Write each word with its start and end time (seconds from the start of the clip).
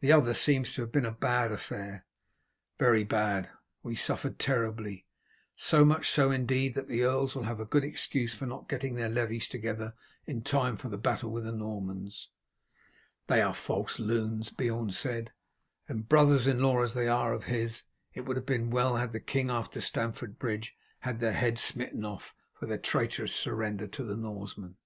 The 0.00 0.12
other 0.12 0.34
seems 0.34 0.74
to 0.74 0.82
have 0.82 0.92
been 0.92 1.06
a 1.06 1.10
bad 1.10 1.50
affair." 1.50 2.04
"Very 2.78 3.02
bad; 3.02 3.48
we 3.82 3.96
suffered 3.96 4.38
terribly. 4.38 5.06
So 5.56 5.86
much 5.86 6.10
so, 6.10 6.30
indeed, 6.30 6.74
that 6.74 6.86
the 6.86 7.02
earls 7.02 7.34
will 7.34 7.44
have 7.44 7.60
a 7.60 7.64
good 7.64 7.82
excuse 7.82 8.34
for 8.34 8.44
not 8.44 8.68
getting 8.68 8.94
their 8.94 9.08
levies 9.08 9.48
together 9.48 9.94
in 10.26 10.42
time 10.42 10.76
for 10.76 10.90
the 10.90 10.98
battle 10.98 11.30
with 11.30 11.44
the 11.44 11.52
Normans." 11.52 12.28
"They 13.26 13.40
are 13.40 13.54
false 13.54 13.98
loons," 13.98 14.50
Beorn 14.50 14.90
said; 14.90 15.32
"and 15.88 16.10
brothers 16.10 16.46
in 16.46 16.60
law 16.62 16.82
as 16.82 16.92
they 16.92 17.08
are 17.08 17.32
of 17.32 17.44
his, 17.44 17.84
it 18.12 18.26
would 18.26 18.36
have 18.36 18.44
been 18.44 18.68
well 18.68 18.96
had 18.96 19.12
the 19.12 19.18
king 19.18 19.48
after 19.48 19.80
Stamford 19.80 20.38
Bridge 20.38 20.76
had 20.98 21.20
their 21.20 21.32
heads 21.32 21.62
smitten 21.62 22.04
off 22.04 22.34
for 22.52 22.66
their 22.66 22.76
traitorous 22.76 23.34
surrender 23.34 23.86
to 23.86 24.04
the 24.04 24.14
Norsemen." 24.14 24.76